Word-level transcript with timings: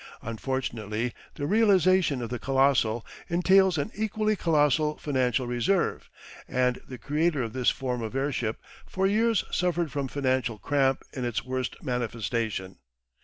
Unfortunately, 0.23 1.13
the 1.35 1.45
realisation 1.45 2.23
of 2.23 2.31
the 2.31 2.39
"colossal" 2.39 3.05
entails 3.29 3.77
an 3.77 3.91
equally 3.93 4.35
colossal 4.35 4.97
financial 4.97 5.45
reserve, 5.45 6.09
and 6.47 6.81
the 6.87 6.97
creator 6.97 7.43
of 7.43 7.53
this 7.53 7.69
form 7.69 8.01
of 8.01 8.15
airship 8.15 8.57
for 8.87 9.05
years 9.05 9.43
suffered 9.51 9.91
from 9.91 10.07
financial 10.07 10.57
cramp 10.57 11.03
in 11.13 11.23
its 11.23 11.45
worst 11.45 11.83
manifestation. 11.83 12.77